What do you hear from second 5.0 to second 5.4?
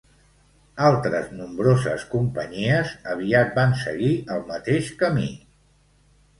camí.